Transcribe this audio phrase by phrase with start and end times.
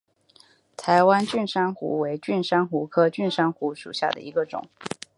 [0.75, 4.67] 台湾蕈珊瑚为蕈珊瑚科蕈珊瑚属下的一个种。